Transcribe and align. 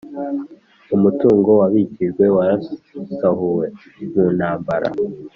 umutungo 0.95 1.49
wabikijwe 1.61 2.25
warasahuwe 2.37 3.65
mu 4.13 4.25
ntambara 4.37 4.87